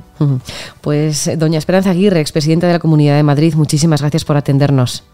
Pues 0.80 1.30
doña 1.38 1.58
Esperanza 1.58 1.90
Aguirre, 1.90 2.20
expresidenta 2.20 2.66
de 2.66 2.72
la 2.72 2.78
Comunidad 2.78 3.16
de 3.16 3.22
Madrid, 3.22 3.54
muchísimas 3.54 4.00
gracias 4.00 4.24
por 4.24 4.38
atendernos. 4.38 5.04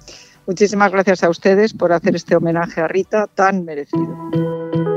Muchísimas 0.47 0.93
gracias 0.93 1.25
a 1.25 1.31
ustedes 1.31 1.73
por 1.73 1.93
hacer 1.93 2.15
este 2.15 2.37
homenaje 2.37 2.81
a 2.81 2.87
Rita 2.87 3.27
tan 3.35 3.65
merecido. 3.65 4.94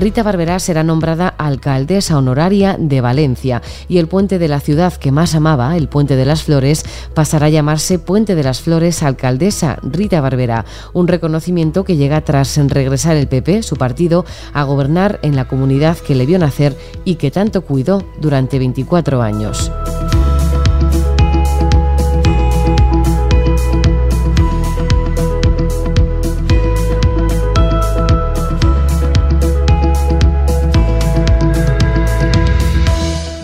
Rita 0.00 0.22
Barberá 0.22 0.58
será 0.58 0.82
nombrada 0.82 1.28
alcaldesa 1.28 2.16
honoraria 2.16 2.76
de 2.78 3.02
Valencia 3.02 3.60
y 3.86 3.98
el 3.98 4.08
puente 4.08 4.38
de 4.38 4.48
la 4.48 4.58
ciudad 4.58 4.94
que 4.94 5.12
más 5.12 5.34
amaba, 5.34 5.76
el 5.76 5.90
Puente 5.90 6.16
de 6.16 6.24
las 6.24 6.42
Flores, 6.42 6.84
pasará 7.12 7.46
a 7.46 7.50
llamarse 7.50 7.98
Puente 7.98 8.34
de 8.34 8.42
las 8.42 8.62
Flores 8.62 9.02
Alcaldesa 9.02 9.78
Rita 9.82 10.22
Barberá, 10.22 10.64
un 10.94 11.06
reconocimiento 11.06 11.84
que 11.84 11.98
llega 11.98 12.22
tras 12.22 12.56
regresar 12.56 13.18
el 13.18 13.28
PP, 13.28 13.62
su 13.62 13.76
partido, 13.76 14.24
a 14.54 14.62
gobernar 14.62 15.18
en 15.20 15.36
la 15.36 15.46
comunidad 15.46 15.98
que 15.98 16.14
le 16.14 16.24
vio 16.24 16.38
nacer 16.38 16.78
y 17.04 17.16
que 17.16 17.30
tanto 17.30 17.60
cuidó 17.60 18.02
durante 18.22 18.58
24 18.58 19.20
años. 19.20 19.70